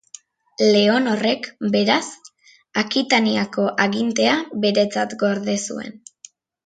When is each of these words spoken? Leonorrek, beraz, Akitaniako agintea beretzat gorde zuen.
Leonorrek, 0.75 1.49
beraz, 1.75 2.07
Akitaniako 2.83 3.67
agintea 3.85 4.35
beretzat 4.65 5.15
gorde 5.25 5.57
zuen. 5.69 5.95